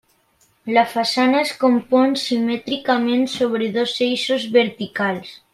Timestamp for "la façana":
0.77-1.41